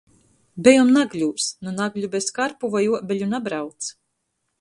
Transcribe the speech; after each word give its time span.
Bejom 0.67 0.87
Nagļūs. 0.93 1.49
Nu 1.67 1.73
Nagļu 1.81 2.09
bez 2.15 2.31
karpu 2.39 2.71
voi 2.77 2.81
uobeļu 2.95 3.29
nabrauc. 3.35 3.91